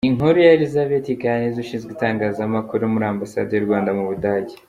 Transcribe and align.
Ni 0.03 0.09
Inkuru 0.11 0.37
ya 0.45 0.53
Elisabeth 0.57 1.07
Kaneza 1.23 1.57
Ushinzwe 1.63 1.91
itangazamakuru 1.93 2.91
muri 2.93 3.05
Ambasade 3.13 3.51
y’u 3.53 3.65
Rwanda 3.67 3.89
mu 3.97 4.03
Budage. 4.09 4.53